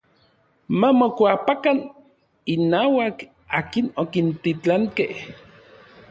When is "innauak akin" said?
2.53-3.85